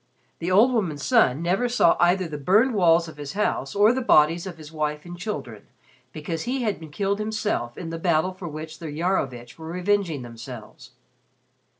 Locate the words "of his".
3.07-3.33, 4.47-4.71